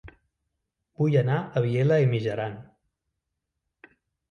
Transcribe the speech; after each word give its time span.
Vull 1.01 1.17
anar 1.21 1.35
a 1.41 1.63
Vielha 1.67 1.99
e 2.07 2.09
Mijaran 2.15 2.57